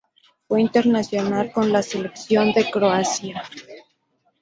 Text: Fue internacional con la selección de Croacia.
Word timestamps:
Fue 0.47 0.59
internacional 0.61 1.51
con 1.51 1.71
la 1.71 1.83
selección 1.83 2.53
de 2.53 2.71
Croacia. 2.71 3.43